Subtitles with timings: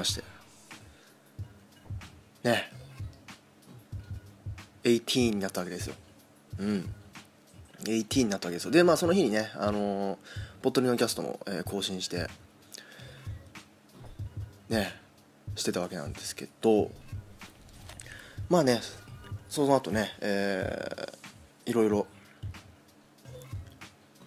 [0.00, 0.22] まして。
[2.42, 2.72] ね。
[4.82, 5.94] 18になったわけですよ。
[6.58, 6.94] うん。
[7.84, 8.70] 18になったわけですよ。
[8.70, 10.16] でまあその日にねあのー、
[10.62, 12.28] ポットリのキャストも、えー、更新して。
[14.68, 14.94] ね。
[15.56, 16.90] してたわけなんですけど。
[18.48, 18.80] まあね
[19.48, 22.06] その後ねえー、いろいろ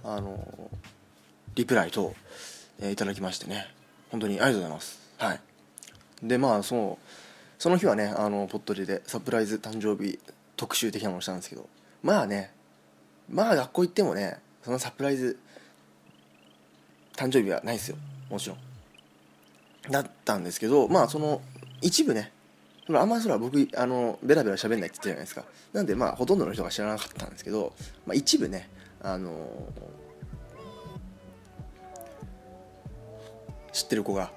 [0.03, 0.77] あのー、
[1.55, 2.13] リプライと、
[2.79, 3.73] えー、いただきましてね。
[4.11, 5.01] 本当にありがとうございます。
[5.17, 5.52] はい。
[6.23, 6.99] でまあその
[7.59, 10.17] その日はねあのポットリでサプライズ誕生日
[10.55, 11.67] 特集的なものをしたんですけど
[12.01, 12.51] まあね
[13.29, 15.37] まあ学校行ってもねそのサプライズ
[17.15, 17.97] 誕生日はないですよ。
[18.29, 18.57] もちろん。
[19.91, 21.41] だったんですけどまあその
[21.81, 22.31] 一部ね
[22.89, 25.43] あんまりそれは僕あのベラベラ喋んないって言ってたじゃないですか。
[25.73, 27.73] なんでまあほとんどの人が知らなかったんですけど、
[28.05, 28.69] まあ、一部ね
[29.01, 29.31] あの
[33.73, 34.31] 知ってる子が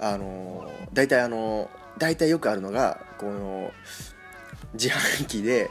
[0.00, 3.70] あの大体あの大体よくあるのがこの
[4.74, 5.70] 自販機で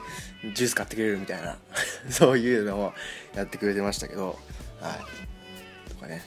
[0.53, 1.57] ジュース買ってくれるみたいな
[2.09, 2.93] そういうのを
[3.35, 4.37] やってくれてましたけど
[4.81, 4.91] は
[5.87, 5.89] い。
[5.89, 6.21] とかね。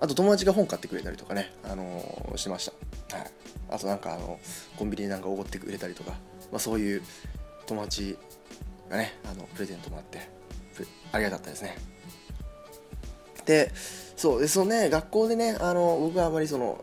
[0.00, 2.70] あと友達が本買ってくれたりとかねあのー、しまし
[3.10, 3.16] た。
[3.16, 3.30] はい。
[3.70, 4.40] あとなんかあの
[4.76, 6.10] コンビニなんかおごってくれたりとか、
[6.50, 7.02] まあ、そういう
[7.66, 8.18] 友達
[8.90, 10.28] がねあのプレゼントもらって
[11.12, 11.76] ありがたかったですね。
[13.46, 13.72] で
[14.16, 16.82] そうでそのね学校でねあの僕はあまりその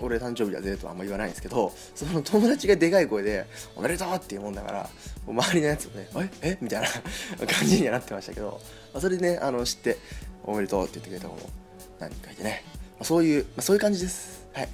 [0.00, 3.46] 俺誕生日だぜとはあんま言わないんですけどその友達がでかい声で
[3.76, 4.90] 「おめでとう!」っていうもんだから
[5.26, 6.08] 周りのやつもね
[6.42, 6.58] 「ええ？
[6.60, 6.88] みたいな
[7.46, 8.60] 感じにはなってましたけど、
[9.00, 9.98] それでねあの知って
[10.44, 11.50] 「おめでとう」って言ってくれた子も
[11.98, 12.64] 何人かいてね、
[13.02, 14.46] そういう、まあ、そういう感じです。
[14.52, 14.68] はい。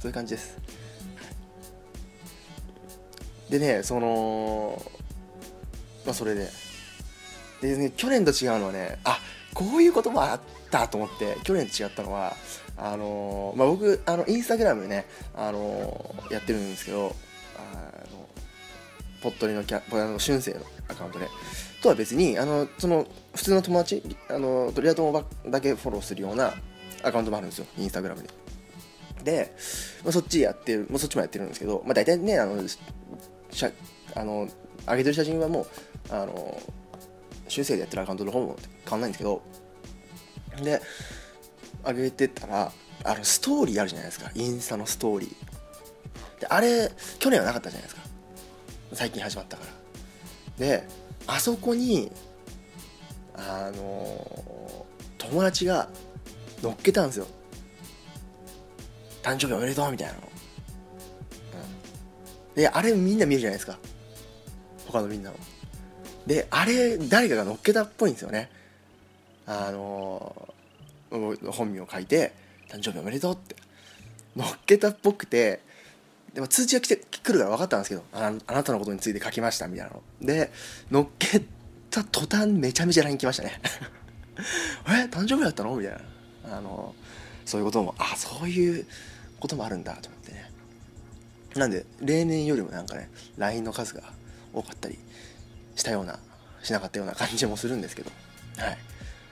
[0.00, 0.56] そういう感じです、
[3.48, 4.80] でねその
[6.04, 6.48] まあそれで。
[7.62, 9.18] で、ね、去年と違うのはねあ
[9.54, 12.34] こういうこともあったと思って去年と違ったのは
[12.76, 17.14] あのー、まあ、僕あのインスタグラムね、あのー、やってるんですけど
[17.56, 17.72] あ
[18.12, 18.28] の
[19.22, 21.28] ポットリのキャあの春生のアカウントで。
[21.86, 26.52] とは別にあのその普通の友達あのトリアトモだけフォローするような
[27.02, 28.28] アカウントもあるんですよインスタグラムで
[29.22, 29.54] で、
[30.02, 33.70] まあ、そっちやってる、まあ、そっちもやってるんですけど、まあ、大体ねあのしゃ
[34.14, 34.48] あの
[34.86, 35.66] 上げてる写真はもう
[36.10, 36.60] あの
[37.48, 39.42] 修正でやってるアカウントの方も変わんないんですけど
[40.64, 40.80] で
[41.84, 42.72] 上げてたら
[43.04, 44.30] あのストーリーあるじゃないですか。
[44.34, 45.30] インスタのストーリー。
[46.40, 48.02] であれ去年はなかったじゃないですか。
[48.92, 49.72] 最近始まったから。
[50.58, 50.86] で
[51.26, 52.10] あそこに
[53.34, 54.86] あの
[55.18, 55.88] 友達が
[56.62, 57.26] 乗っけたんですよ。
[59.22, 60.22] 誕生日おめでとうみたいなの、う
[62.52, 63.78] ん、であれみんな見るじゃないですか。
[64.86, 65.36] 他のみんなも。
[66.26, 68.50] であれ誰かが乗っけたっぽいんですよね。
[69.46, 70.54] あの
[71.10, 72.32] 本名を書いて
[72.68, 73.56] 「誕生日おめでとう」って
[74.34, 75.60] 乗っけたっぽくて
[76.34, 80.02] でも通知が来て来るから分かったんですけどああなたのことについて書きましたみたいなの。
[80.20, 80.52] で
[80.90, 81.42] 乗っけ
[81.90, 83.60] た途端めちゃめちゃ LINE 来ましたね。
[84.88, 85.74] え誕生日だったの？
[85.76, 86.56] みたいな。
[86.58, 86.94] あの
[87.46, 88.86] そういうこともあそういう
[89.40, 90.50] こともあるんだと思ってね。
[91.54, 93.08] なんで例年よりもなんかね
[93.38, 94.02] LINE の数が
[94.52, 94.98] 多かったり
[95.74, 96.18] したような
[96.62, 98.10] しなかったような感じもするんですけど。
[98.58, 98.78] はい。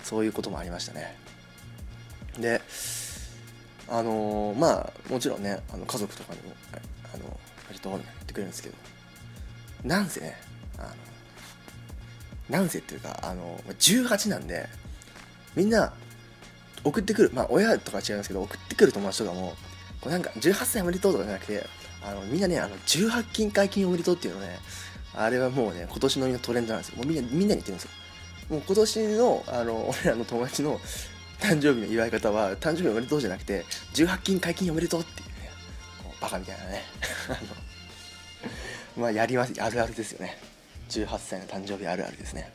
[0.04, 1.16] そういうこともありましたね。
[2.38, 2.60] で
[3.88, 6.54] あのー、まあもちろんねあの家族とかにも
[7.12, 8.75] 「あの割と」言ってくれるんですけど
[9.84, 10.37] なんせね
[10.78, 10.88] あの
[12.48, 14.69] なんせっていうかあの18なんで
[15.54, 15.92] みんな
[16.82, 19.54] 送ってくるまあ親とか違いますけど送ってくる友達とかも
[20.00, 21.66] こうなんか18歳おめでとうとかじゃなくて
[22.03, 24.59] あのみんなねあの18金解禁おめでとうっていうのね
[25.15, 26.97] あれはもうね今年のトレンドなんですよ。
[26.97, 27.91] もうみんなみんなに言ってるんですよ。
[28.49, 30.81] もう今年のあの 俺らの友達の
[31.41, 35.50] 誕生日の祝い方は誕生日おめでとうじゃなくて18金解禁おめでとうっていうね
[36.03, 36.83] こうバカみたいなね。
[38.97, 40.39] まあやりますあるあるですよね。
[40.91, 42.53] 18歳の誕生日あるあるですね。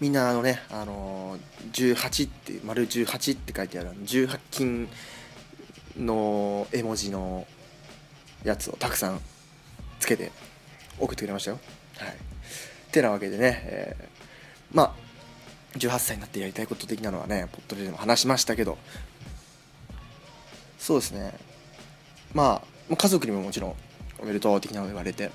[0.00, 4.88] みんなあのねあのー、18って丸18って書いてある18金
[5.96, 7.46] の絵文字の
[8.42, 9.20] やつをたくさん
[10.00, 10.32] つけて
[10.98, 11.60] 送ってくれましたよ。
[11.96, 12.16] はい。
[12.92, 14.04] てなわけでね、えー、
[14.72, 18.78] まあ18歳になってやりたいこと的なのはねポットでも話しましたけど。
[20.78, 21.32] そうですね。
[22.34, 23.74] まあ家族にももちろん
[24.18, 25.30] おめでとう的なの言われて。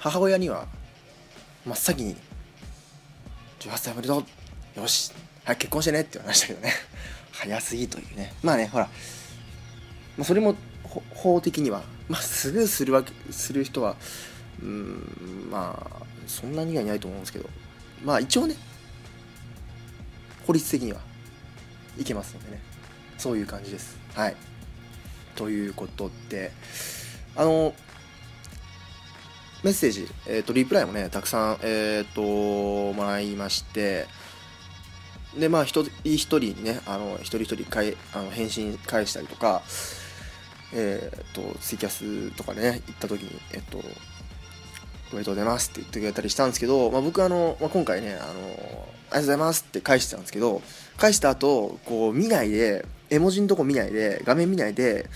[0.00, 0.66] 母親には
[1.66, 2.16] 真っ先に
[3.60, 4.24] 18歳おめでと
[4.76, 5.12] うよし
[5.44, 6.72] 早く結婚してねって言われましたけどね。
[7.32, 8.32] 早すぎというね。
[8.42, 8.86] まあねほら、
[10.16, 10.56] まあ、それも
[11.14, 13.96] 法的には、まあ、すぐするわけする人は
[14.62, 17.48] うんまあそんなにはいないと思うんですけど。
[18.04, 18.56] まあ一応ね
[20.46, 21.00] 法律的には
[21.98, 22.60] いけますのでね。
[23.18, 23.98] そういう感じです。
[24.14, 24.36] はい。
[25.34, 26.52] ということで
[27.36, 27.74] あの
[29.62, 34.06] メッセージ、えーと、リプライもねたくさん、えーと、もらいまして
[35.38, 39.62] でまあ一人一人にねあの一人一人かいあの返信返したりとか
[40.72, 43.78] えっ、ー、とツイキャスとかね行った時にえっ、と
[45.12, 45.70] おめでとうございます。
[45.70, 48.54] って言ってくれたりしたんですけど、まあ、僕あの、まあ、今回ねあのありが
[49.12, 50.62] とうございますって返してたんですけど
[50.96, 55.08] 返した後こう見ないで絵文字のとこ見ないで画面見ないで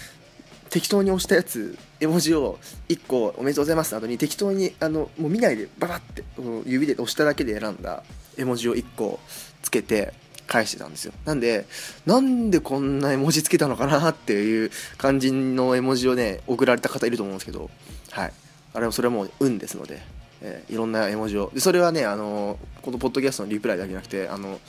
[0.68, 2.58] 適当に押したやつ絵文字を
[2.88, 6.24] 1個「おめでとうございます」の後に適当にあのもう見ないでババって
[6.66, 8.02] 指で押しただけで選んだ
[8.36, 9.20] 絵文字を1個
[9.62, 10.12] つけて
[10.48, 11.12] 返してたんですよ。
[11.24, 11.66] なんで
[12.04, 17.70] なんでこんな絵文字つけたのかなっていう感じの絵文字をね送られた方いると思うんですけど
[18.10, 18.32] はい。
[18.74, 20.02] あれはそれはもう運ですので、
[20.42, 21.50] えー、いろんな絵文字を。
[21.54, 24.60] でそれはねあのこのポッドキャストのリプライだけじゃなくてあの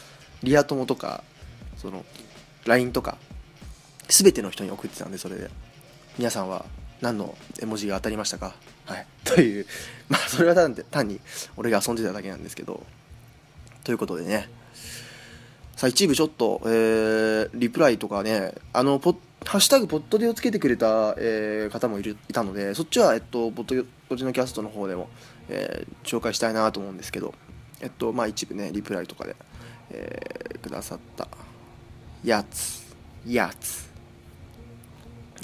[0.44, 1.24] リア友とか
[1.76, 2.06] その
[2.66, 3.18] LINE とか
[4.08, 5.50] 全ての人に送ってたんでそれで。
[6.18, 6.66] 皆さんは
[7.02, 8.56] 何の絵文字が当たりましたか？
[8.86, 9.06] はい。
[9.26, 9.66] という。
[10.08, 11.20] まあそれは単単に
[11.58, 12.82] 俺が遊んでただけなんですけど。
[13.84, 14.50] ということでね。
[15.76, 25.10] さあ一部ちょっと、えー、リプライとかねあのポハッシュタグポッドでをつけてくれた、えー、方もいるいたのでそっちは、えっと、ポッドポッドキャストの方でも、
[25.50, 27.34] えー、紹介したいなと思うんですけど
[27.82, 29.36] えっとまあ一部ねリプライとかで、
[29.92, 31.28] えー、くださった
[32.24, 32.86] やつ
[33.28, 33.86] やつ。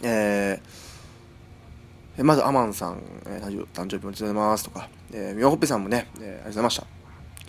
[0.03, 7.00] えー、まずアマンさん、えー、誕生日おめでとうございますとか、えー、みほっぺさんもね、えー、ありがとうございました。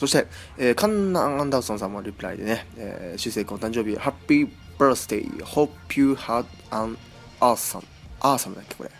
[0.02, 0.26] そして、
[0.58, 6.98] えー、カンナ・アンダーソンさんもリプライでね、えー、修正君お誕生日、ハッピーバースデー、hope you had an
[7.38, 7.84] awesome,
[8.18, 8.90] awesome だっけこれ、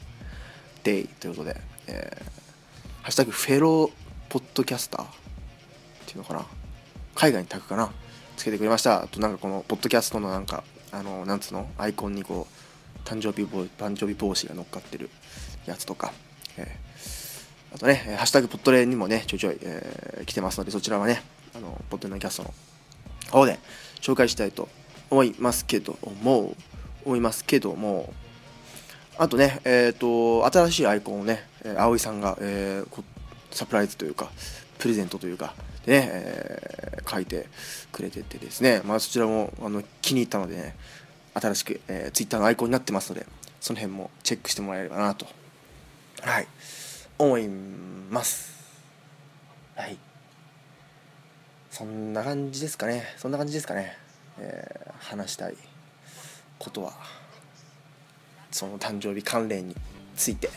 [0.85, 3.91] day ということで、えー、ハッシュタグフェロー
[4.29, 5.09] ポッドキャスターっ
[6.07, 6.47] ていうのかな。
[7.17, 7.93] 海外にタグかな。
[8.37, 9.03] つけてくれました。
[9.03, 10.63] あとなんかこのポッドキャストのなんか、
[10.93, 11.69] あの、なんつうの？
[11.79, 13.43] アイコンにこう、誕生日
[13.77, 15.11] 誕生日帽子が乗っかってる
[15.67, 16.13] やつとか、
[16.59, 17.22] えー。
[17.75, 21.23] あとね、ハッシュタグポットレにもね、ちょいちょい、えー、来てますので、そちらはね、
[21.57, 22.55] あの、ポットレのキャストの
[23.31, 23.59] 方で
[24.01, 24.69] 紹介したいと
[25.11, 26.55] 思いますけども、
[27.05, 28.13] 思いますけども、
[29.19, 31.45] あとね、えっ、ー、と、新しいアイコンをね、
[31.77, 33.05] 葵さんが、えー、
[33.51, 34.31] サプライズというか、
[34.79, 35.55] プレゼントというか、
[35.87, 37.47] でね、えー、書いて
[37.91, 40.77] くれててですね、まあ、そちらもあの気に入ったのでね、
[41.35, 43.27] 新しく、えー、ツイッターのアイコンになってますので、
[43.61, 45.27] その辺もチェックしてもらえればなと。
[46.21, 46.47] はい。
[47.19, 48.53] 思います。
[49.75, 49.99] はい。
[51.71, 53.05] そんな感じですかね。
[53.17, 53.97] そんな感じですかね、
[54.39, 55.57] えー、話したい
[56.59, 56.93] ことは
[58.51, 59.77] その誕生日関連に
[60.15, 60.51] ついて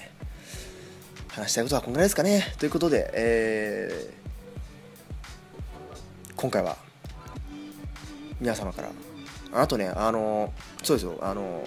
[1.30, 2.54] 話したいことはこんぐらいですかね。
[2.60, 6.78] ということで、えー、今回は
[8.40, 8.90] 皆様から
[9.54, 10.54] あとねあの
[10.84, 11.64] そうですよあの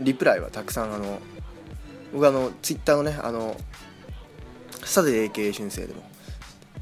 [0.00, 1.18] リプライはたくさんあの
[2.12, 3.56] 僕あのツイッターのねあの
[4.84, 6.02] サテデ AK 春生でも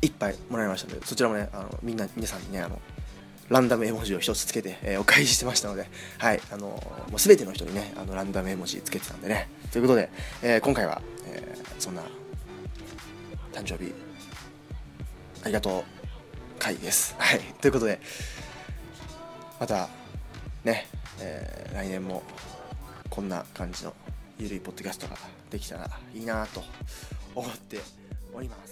[0.02, 2.80] 1杯もらいましたのでそちらもねあのみんな皆さんにねあの
[3.48, 5.88] ランダム絵文字を1つつけて、えー、お返ししてましたので、
[6.18, 10.08] はい、あのもう全ての人にねあのランダム絵文字つけてたんでねということで、
[10.42, 12.02] えー、今回は、えー、そんな
[13.52, 13.92] 誕生日
[15.42, 16.00] ありがとう
[16.58, 17.16] 回です。
[17.18, 17.98] はい、ということで
[19.58, 19.88] また
[20.62, 20.86] ね、
[21.20, 22.22] えー、来年も
[23.08, 23.94] こんな感じの
[24.38, 25.16] ゆるいポッドキャストが
[25.50, 26.62] できたらいいなと
[27.34, 27.78] 思って
[28.34, 28.70] おります。